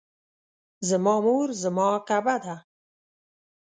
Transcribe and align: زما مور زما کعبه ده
زما 0.89 1.15
مور 1.25 1.47
زما 1.63 1.89
کعبه 2.07 2.35
ده 2.43 2.55